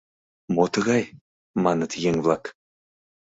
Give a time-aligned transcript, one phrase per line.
[0.53, 1.03] —Мо тыгай?—
[1.63, 2.43] маныт еҥ-влак.